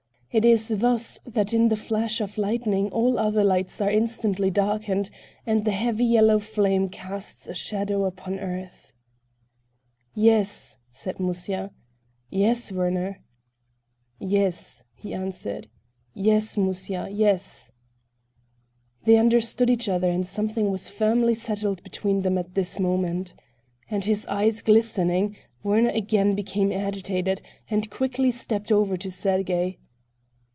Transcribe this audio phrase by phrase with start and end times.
[0.33, 5.09] It is thus that in the flash of lightning all other lights are instantly darkened
[5.45, 8.93] and the heavy yellow flame casts a shadow upon earth.
[10.15, 11.71] "Yes," said Musya,
[12.29, 13.19] "yes, Werner."
[14.19, 15.67] "Yes," he answered,
[16.13, 17.73] "yes, Musya, yes."
[19.03, 23.33] They understood each other and something was firmly settled between them at this moment.
[23.89, 29.77] And his eyes glistening, Werner again became agitated and quickly stepped over to Sergey.